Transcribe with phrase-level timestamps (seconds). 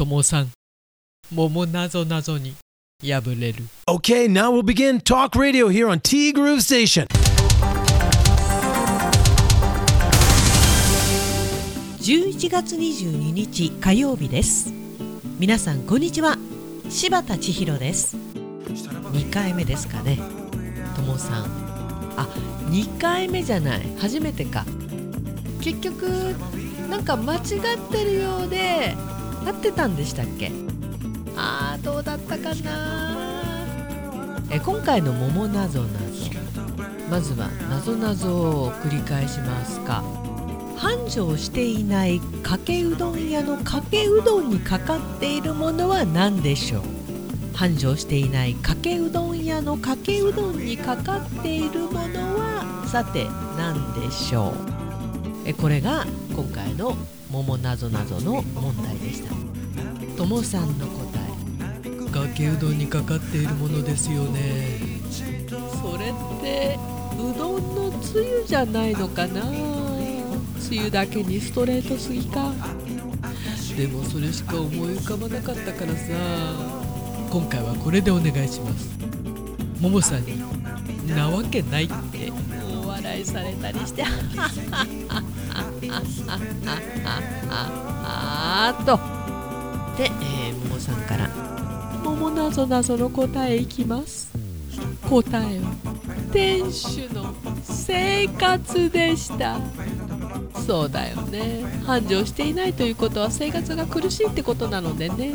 [0.00, 0.50] ともさん。
[1.30, 2.54] 桃なぞなぞに。
[3.02, 3.64] 破れる。
[3.86, 7.06] Okay, now we'll begin Talk Radio here on T Groove Station.
[11.98, 14.72] 11月22日火曜日です。
[15.38, 16.38] 皆さんこんにちは。
[16.88, 18.16] 柴田千尋です。
[18.16, 20.18] 2回目ですかね。
[20.96, 21.44] ともさん。
[22.16, 22.26] あ
[22.70, 23.82] 2回目じゃない。
[23.98, 24.64] 初めてか。
[25.60, 26.34] 結局
[26.88, 27.42] なんか間違っ
[27.92, 28.96] てるようで
[29.46, 30.52] 合ってたんでしたっけ？
[31.36, 34.40] あーどうだったかな？
[34.50, 36.04] え今回の桃なぞなぞ
[37.10, 40.04] まずはなぞなぞを繰り返しますか。
[40.76, 46.82] 繁盛していないかけうどん屋のかけうどんにかかっているものは何でしょう？
[47.54, 53.26] 繁盛していないかけうどん屋のかけうどんにかかっているものはさて
[53.58, 54.54] 何でしょう？
[55.44, 56.96] えこれが今回の
[57.30, 59.32] 「桃なぞなぞ」の問題でした。
[60.16, 64.78] ともさんの答えかけうどんにかかっているものですよね。
[65.48, 66.78] それって
[67.16, 69.42] うどんのつゆじゃないのかな？
[70.60, 72.52] つゆだけにストレートすぎか？
[73.76, 76.00] でもそれしか思い浮かばなかったからさ。
[77.30, 78.90] 今回はこれでお願いします。
[79.80, 80.42] ももさんに
[81.08, 82.32] 「なわけない」って。
[82.84, 84.04] お笑いされたりして
[87.50, 88.96] あーっと
[89.96, 91.28] で、えー、ももさんから
[92.04, 94.30] 「桃なぞなぞの答えいきます」
[95.08, 95.72] 答えは
[96.32, 99.58] 店主の生活でした
[100.66, 105.32] そうだよね繁盛していないということは生活が苦しいってことなのでね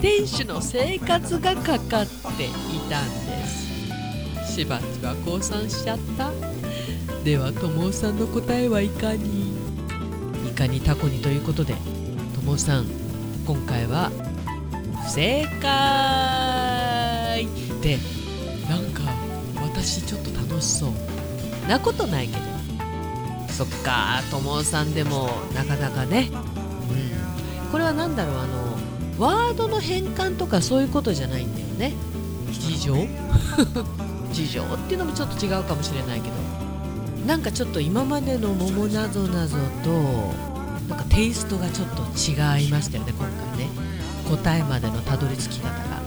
[0.00, 2.48] 店主の生活がかかってい
[2.88, 6.30] たんですしばちは降参しちゃった
[7.24, 9.43] ではともさんの答えはいかに
[10.54, 11.74] いかにタコにということで
[12.32, 12.86] ともさん
[13.44, 14.12] 今回は
[15.04, 17.48] 不正解！
[17.82, 17.98] で
[18.68, 19.02] なんか
[19.60, 20.92] 私ちょっと楽しそう。
[21.68, 22.42] なことないけど。
[23.48, 26.30] そっかともさんでもなかなかね。
[26.30, 26.36] う
[27.66, 27.72] ん。
[27.72, 28.78] これは何だろうあの
[29.18, 31.94] ワードの変換とかそういうことじゃないんだよね。
[32.52, 32.94] 事情？
[34.32, 36.43] 事情っていうのもちょっと違うかもしれないけど。
[37.26, 39.90] なんかちょっと今までの「桃なぞなぞ」と
[40.88, 43.70] なんかテイストがちょっと違いましたよね今回ね。
[44.28, 46.02] 答えまでのたどり着き方が。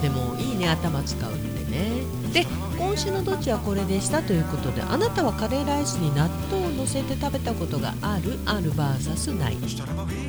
[0.00, 2.02] でもいいね頭使うってね。
[2.32, 2.46] で
[2.78, 9.56] 今週のどっちはこれでしたということであなたはカレーライスに納豆を乗せて食べたことがあるある VS ない。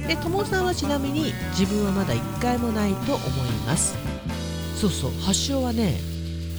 [0.07, 3.95] でともさんはちなみに自分はまだ1回もないと思います。
[4.79, 6.12] そうそう発祥はね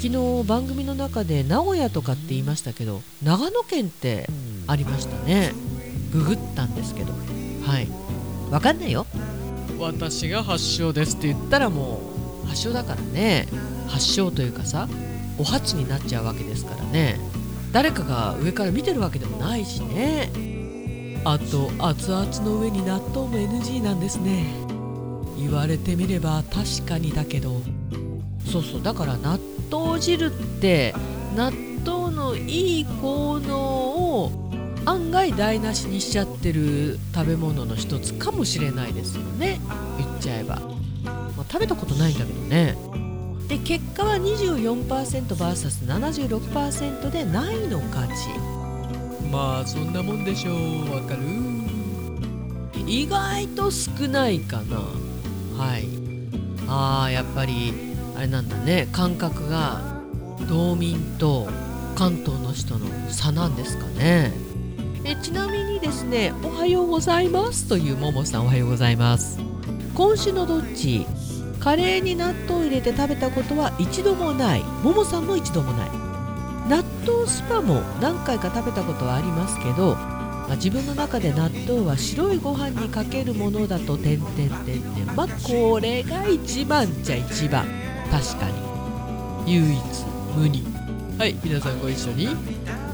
[0.04, 4.28] 昨日番組の中で名古屋とかって言いましたけど長野県って
[4.66, 5.54] ありましたね。
[6.12, 7.14] ググったんですけど。
[7.64, 7.88] はい。
[8.50, 9.06] わかんないよ。
[9.78, 12.02] 私が発祥ですって言ったらも
[12.44, 12.46] う。
[12.46, 13.48] 発祥だからね。
[13.88, 14.90] 発祥というかさ
[15.38, 17.18] お初になっちゃうわけですからね。
[17.72, 20.28] 誰かが上から見てるわけでもないしね。
[21.24, 24.44] あと熱々の上に納豆も NG なんですね。
[25.38, 27.62] 言われてみれば確かにだけど。
[28.44, 28.82] そうそう。
[28.82, 29.38] だから納
[29.74, 30.94] 豆汁って
[31.34, 31.50] 納
[31.84, 34.30] 豆のいい効能を
[34.84, 39.60] 案外台無しにしちゃってる食べ物の一つかもしれないですよね。
[39.98, 40.60] 言っちゃえば、
[41.02, 42.76] まあ、食べたことないんだけどね。
[43.48, 48.12] で結果は 24%vs76% でないの勝ち。
[49.28, 50.94] まあそんなもんでしょう。
[50.94, 51.22] わかる。
[52.86, 54.76] 意外と少ないかな。
[55.58, 55.88] はい。
[56.68, 57.83] あーやっぱり
[58.16, 58.88] あれなんだね。
[58.92, 59.80] 感覚が
[60.48, 61.48] 道民と
[61.94, 64.32] 関東の人の差なんですかね。
[65.04, 69.38] えちなみにですね「おはようございます」というももさんおはようございます。
[69.94, 71.06] 今週のどっち
[71.60, 74.62] カレーに納豆を入れて食べたことは一度もない。
[74.82, 75.88] ももさんも一度もない。
[76.68, 87.83] 納豆スパも何回か食べたことはありますけど、まあ、自分の中で納豆は白いご飯にかけるものだと点々点々まあこれが一番じゃ一番。
[88.14, 88.46] 確か
[89.44, 89.52] に。
[89.52, 89.82] 唯一
[90.36, 90.62] 無二。
[91.18, 92.28] はい皆さんご一緒に。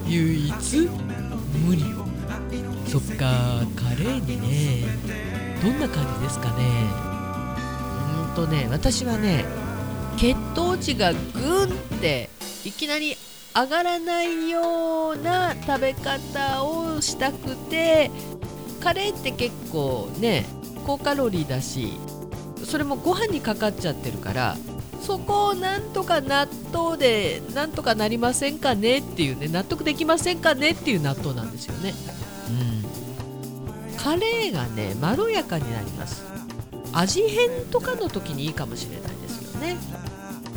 [0.06, 0.88] 唯一
[1.66, 1.82] 無二
[2.86, 4.86] そっかカレーにね。
[5.62, 6.64] どんな感じですかね。
[8.28, 9.44] うんとね私はね
[10.16, 11.68] 血糖値がグンっ
[12.00, 12.30] て
[12.64, 13.14] いきなり
[13.54, 18.10] 上がらないような食べ方をしたくて
[18.82, 20.46] カレーって結構ね
[20.86, 21.92] 高カロリーだし
[22.64, 24.56] それもご飯にかかっちゃってるから
[25.00, 31.94] そこをなんとか納豆でなんとかなりませんかねっていうね納得できませんかねっていう納豆なんですよね。
[32.50, 36.24] うん、カレーがねまろやかになります。
[36.92, 39.76] 味変とかの時にいいかもしれないですよね。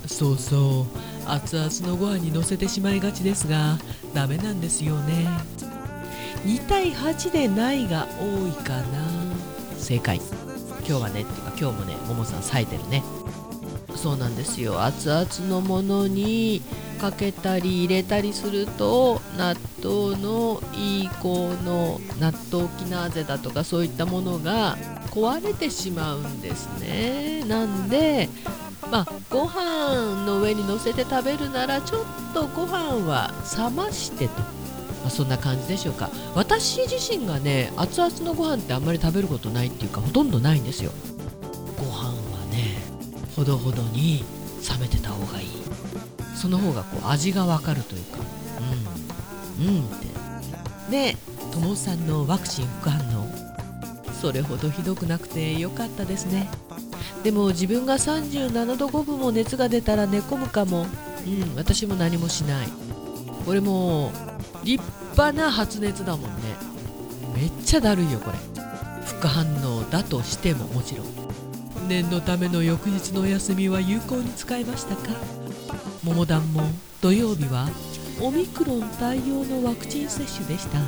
[0.08, 1.30] そうそう。
[1.30, 3.78] 熱々のご飯にのせてしまいがちですが
[4.14, 5.28] ダメなんですよね。
[6.46, 8.84] 2対8でないが多いかな。
[9.78, 10.20] 正解。
[10.86, 13.04] 今日はねっていうか今日もねももさん冴えてるね
[14.04, 14.84] そうなんですよ。
[14.84, 16.62] 熱々のものに
[17.00, 24.76] かけたり入れたりすると納豆のいい子の納豆キナーゼだとかそういったものが
[25.12, 27.46] 壊れてしまうんですね。
[27.48, 28.28] なんで
[28.92, 34.48] まあご飯の上に乗せて食べるならちょっとご飯は冷ましてと、ま
[35.08, 36.10] あ、そんな感じでしょうか。
[36.36, 40.92] 私自身がね熱々のご飯ってあんまり食べることないっていうかほとんどないんですよ。
[43.44, 44.24] ほどほどに
[44.70, 45.48] 冷めてた方がいい。
[46.34, 48.20] その方がこう味がわかるというか
[49.60, 49.88] うんうんっ
[50.88, 51.12] て。
[51.14, 51.18] で
[51.52, 53.28] 友さんのワクチン副反応
[54.22, 56.50] それほどひどくなくてよかったですね。
[57.24, 60.86] でも自分が37度5分も熱が出たら寝込むかも。
[61.26, 62.68] うん私も何もしない。
[63.46, 64.12] これも
[64.64, 64.82] 立
[65.18, 66.38] 派な発熱だもんね。
[67.36, 68.38] めっちゃだるいよこれ。
[69.06, 71.23] 副反応だとしてももちろん。
[71.88, 75.16] 念のための翌日のお休みは有効に使いましたか？
[76.04, 76.64] 桃団も
[77.02, 77.70] 土曜日は
[78.22, 80.80] オミクロン対応のワクチン接種でした。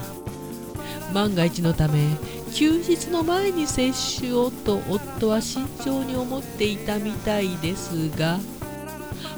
[1.13, 1.99] 万が一のため
[2.53, 8.39] 休日の前に接種をと夫は慎重に思っていたみたいですが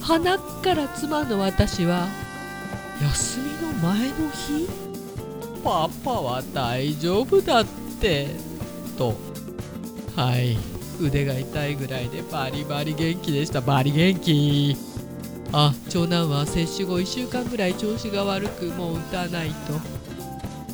[0.01, 2.07] 鼻から妻の私は
[3.01, 4.68] 休みの前の日？
[5.63, 7.65] パパは大丈夫だっ
[8.00, 8.27] て。
[8.98, 9.15] と。
[10.15, 10.57] はい。
[10.99, 13.61] 腕が痛いぐらいでバリバリ元気でした。
[13.61, 14.75] バリ元気。
[15.53, 19.79] あ長男は接種後1週間ぐらい調子が悪くもう打たないと。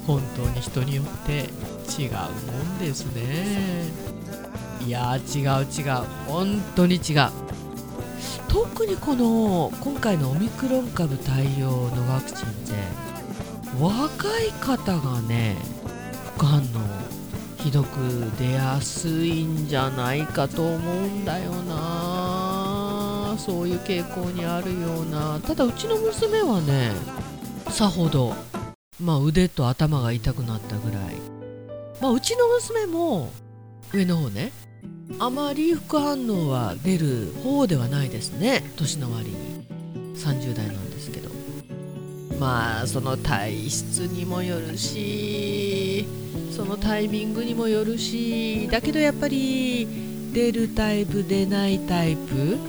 [0.08, 1.50] 本当に人によって
[2.02, 3.86] 違うもんですね。
[4.86, 6.04] いや違う違う。
[6.28, 7.30] 本当に違う。
[8.48, 12.74] 特にこの今回のオミクロン株対応のワクチンって
[13.80, 15.56] 若い方がね
[16.36, 16.64] 副反応
[17.64, 17.96] ひどく
[18.38, 23.36] 出やすいんじゃないかと思うんだよな。
[23.38, 25.40] そういう傾向にあるような。
[25.40, 26.92] ただうちの娘はね
[27.70, 28.36] さほど
[29.00, 31.16] まあ腕と頭が痛くなったぐらい。
[32.02, 33.32] まあうちの娘も
[33.94, 34.52] 上の方ね
[35.20, 38.70] あまり副反応は出る方ではないですね。
[38.76, 39.64] 年の割に。
[40.18, 41.33] 30代なんですけど。
[42.44, 46.06] まあその体質にもよるし
[46.52, 49.88] そのタイミングにもよるしだけどやっぱり
[50.34, 52.60] 出るタイプ出ないタイプ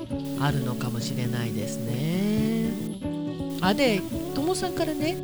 [0.40, 2.70] あるのかもしれないですね。
[3.62, 4.00] あで
[4.36, 5.16] ともさんからね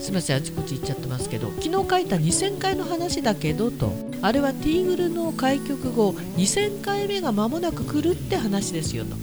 [0.00, 3.92] すみませんあちこち行っちゃってますけど昨日書いた2000回の話だけどと。
[4.22, 9.14] あれはティーグルの開局後2000回目が間もなく来るって話ですよと。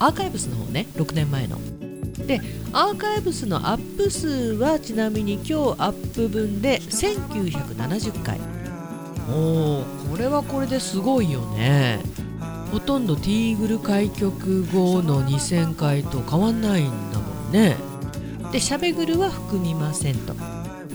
[0.00, 1.77] アーカイブスの方ね6年前の。
[2.28, 2.40] で
[2.72, 8.38] アーカイブスのアップ数はちなみに今日アップ分で1970回。
[9.30, 12.00] おーこれはこれですごいよね。
[12.70, 17.76] ほとんどティーグル開局後の2000回と変わんないんだもんね。
[18.52, 20.34] でしゃべぐるは含みませんと。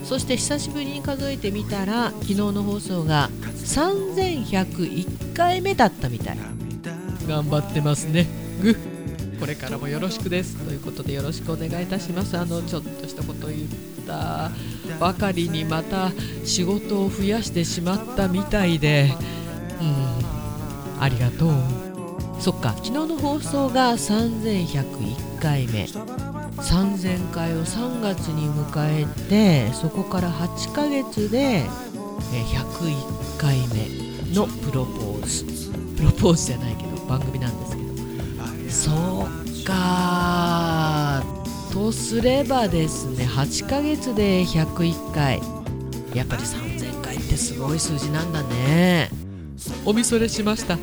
[0.04, 3.28] そして久しぶりに数えてみたら昨日の放送が
[3.64, 6.38] 3101回目だったみたい。
[7.26, 8.28] 頑張ってますね。
[8.62, 8.93] グッ
[9.44, 10.56] これからもよろしくです。
[10.56, 12.34] ということでよろしくお願いいたします。
[12.38, 13.60] あのちょっとしたことを言っ
[14.06, 14.50] た
[14.98, 16.12] ばかりにまた
[16.46, 19.10] 仕事を増やしてしまったみたいで。
[19.82, 21.02] うん。
[21.02, 21.50] ありがとう。
[22.40, 22.72] そっか。
[22.78, 25.84] 昨日の放送が3101回目。
[26.62, 31.66] 3000回を3月に迎えてそこから8ヶ月で
[32.32, 35.44] 101回目のプロポーズ。
[35.98, 37.83] プロポーズじゃないけど番組なんですけど。
[38.74, 38.90] そ
[39.28, 41.22] うか。
[41.72, 45.40] とすればですね8ヶ月で101回。
[46.12, 49.10] やっぱり3000回ってすごい数字なんだね。
[49.84, 50.74] おみそれしました。
[50.74, 50.78] っ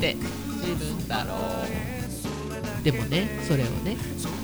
[0.00, 0.14] て
[0.62, 1.34] 自分だろ
[2.80, 2.84] う。
[2.84, 3.96] でもねそれをね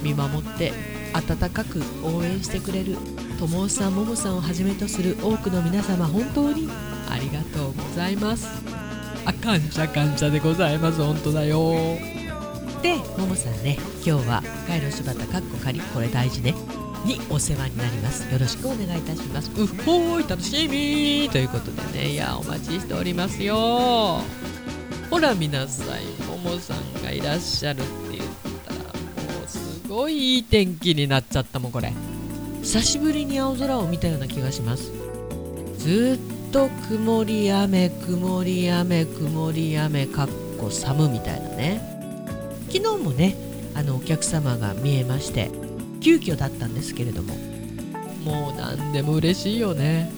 [0.02, 0.72] 見守って
[1.12, 2.96] 温かく応援してくれる
[3.38, 6.68] 友さんももさんをはじめとする多くの皆様本当に
[7.08, 8.48] ありがとうございます。
[9.24, 11.00] あ感謝感謝でございます。
[11.00, 11.96] 本当だよ
[12.82, 16.54] でももさんね今日はカイロ柴田かっこ仮これ大事ね
[17.04, 18.32] にお世話になります。
[18.32, 19.50] よろしくお願いいたします。
[19.56, 24.20] うっほーい楽しみということでねいやお待ちしておりますよ。
[25.10, 28.28] ほら皆さんももさんがいらっしゃるって言っ
[28.66, 31.92] たらもうすごいいい天気になっちゃったもんこれ。
[32.62, 34.92] 久しぶりに青空を見たような気がします。
[35.78, 41.91] ずっと曇り雨曇り雨曇り雨かっこ寒みたいなね。
[42.72, 43.36] 昨日もね
[43.74, 45.50] あのお客様が見えまして
[46.00, 47.52] 急遽だったんですけれども。
[48.24, 50.10] もう何でも嬉しいよね。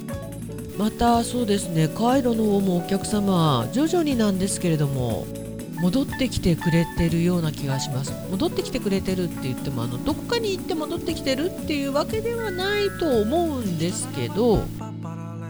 [0.79, 5.25] またそうですねカイロの方もお客様徐々になんですけれども
[5.81, 8.13] 戻ってきてくれてるような気がします。
[8.31, 14.93] 戻ってきてくれてるって言ってもあのどこかに行って戻ってきてるっていうわけではないと思うんですけど、ま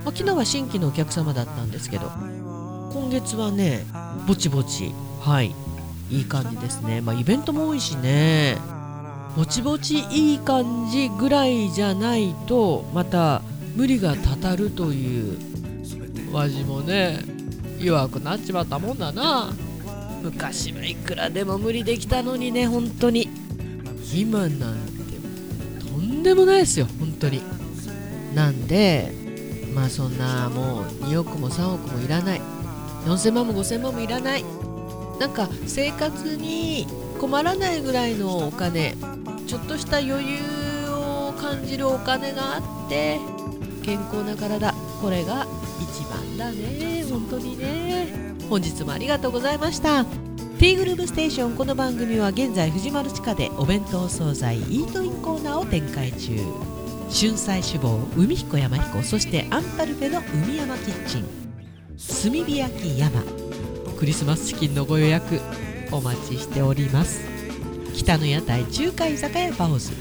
[0.07, 2.11] あ、昨日は新規のお客様だったんですけど
[2.93, 3.87] 今月はね
[4.27, 5.55] ぼちぼちはい
[6.11, 7.01] いい感じですね。
[7.01, 8.59] まあイベントも多いしね。
[9.37, 13.43] ぼちぼちいい感じぐらいじゃないとまた
[13.75, 15.39] 無理がたたるという
[16.33, 17.19] わじもね
[17.81, 19.53] 弱くなっちまったもんだな。
[20.23, 23.29] 昔はいくらでも無理できたのにね本当に。
[24.15, 27.43] 今なんてとんでもないですよ本当に。
[28.35, 29.13] なんで
[29.75, 32.41] まあそんなもう2億も3億もいらない。
[33.07, 34.45] 4000万も5000万もいらない。
[35.19, 36.87] なんか生活に
[37.21, 38.97] 困らないぐらいのお金
[39.47, 43.19] ちょっとした余裕を感じるお金があって
[43.83, 45.47] 健康な体これが
[45.81, 47.05] 一番だね。
[47.11, 48.35] 本当にね。
[48.49, 50.05] 本日もありがとうございました。
[50.59, 56.39] ティーグループステーションこの番組は現在藤丸地下でお弁当惣菜イートインコーナーを展開中。
[57.11, 61.25] 春菜志望海彦山彦そしてアンパルフェの海山キッチン。
[61.97, 63.44] 炭火焼き山。
[64.05, 65.41] クリスマスチキンのご予約
[65.91, 67.27] お待ちしております。
[67.95, 69.93] 北の屋台中華居酒屋バオズ。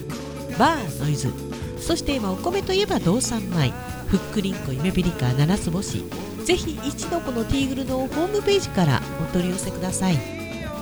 [0.60, 1.32] バーノイズ。
[1.80, 3.72] そして今お米といえば道産米。
[4.08, 6.04] ふっくりんこ夢ピリカ七つ星。
[6.44, 10.18] ぜひ一度このティーグルのホームページからお取り寄せください。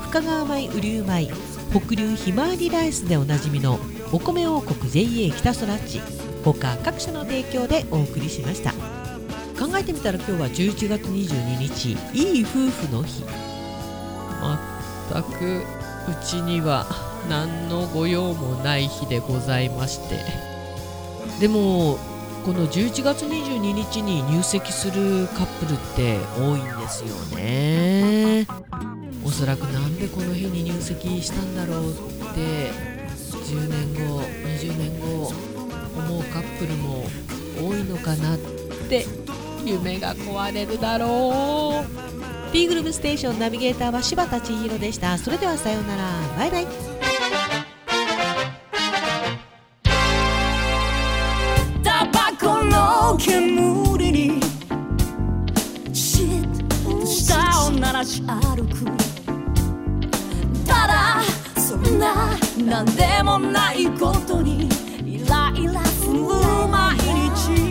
[0.10, 1.30] 深川米雨竜米
[1.70, 3.78] 北流ひまわりライスでおなじみの
[4.12, 6.01] お米王国 JA 北そらっち
[6.44, 9.00] 他各社の提供でお送りしました。
[9.62, 13.24] 考えてみたら今日は11月22日いい夫婦の日。
[15.13, 16.88] 全くうちには
[17.30, 20.18] 何の御用もない日でございまして。
[21.39, 22.00] でも
[22.44, 28.48] この11月22日に入籍するカップルって多いんですよね。
[29.24, 31.94] おそらくなんでこの日に入籍したんだろうっ
[32.34, 32.72] て
[33.30, 35.32] 10年後20年後
[35.96, 37.06] 思うカップルも
[37.62, 38.38] 多いのかなっ
[38.89, 39.06] て
[39.65, 42.51] 夢が壊れるだろう。
[42.51, 45.18] T グループステーションナビゲーターは柴田千尋でした。
[45.18, 46.03] それではさようなら。
[46.38, 46.68] バイバイ。
[51.84, 54.41] タバコの煙に
[55.94, 57.36] シッと舌
[57.68, 58.86] を鳴らし歩く。
[60.68, 61.22] ただ
[61.58, 64.68] そんななんでもないことに
[65.06, 66.20] イライラする
[66.70, 67.71] 毎日。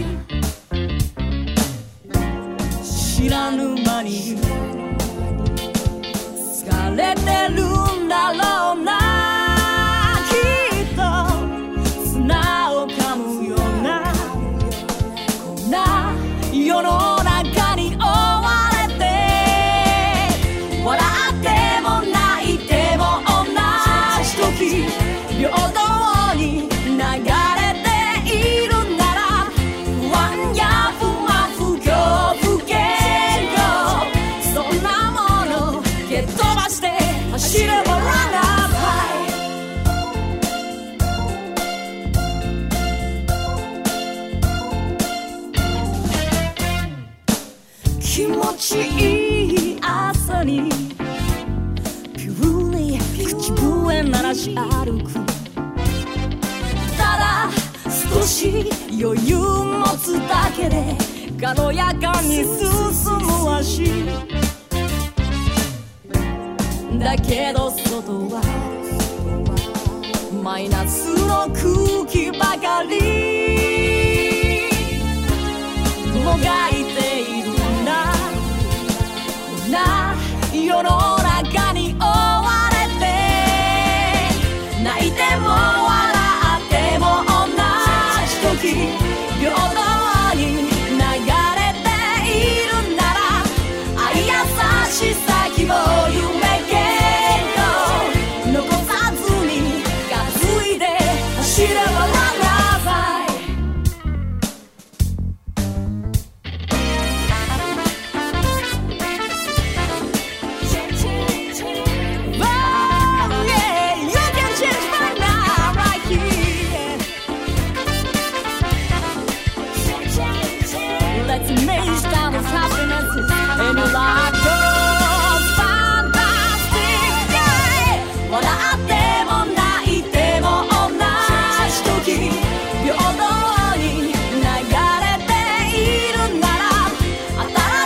[3.21, 4.35] 知らぬ間に
[6.39, 7.65] 疲れてる
[8.07, 9.00] んだろうな
[54.41, 55.13] し歩く
[56.97, 57.51] ただ
[58.15, 60.97] 少し余裕持つだけで
[61.39, 62.47] 軽やかに進
[63.19, 63.85] む足
[66.99, 68.41] だけど外は
[70.43, 72.97] マイナスの空気ばかり
[76.25, 78.15] もがいているんだ
[79.71, 80.15] な
[80.55, 81.20] 世の中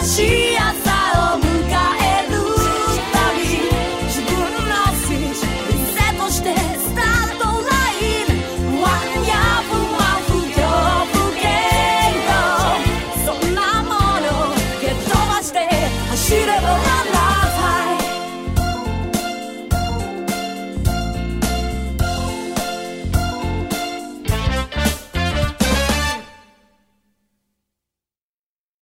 [0.04, 0.43] she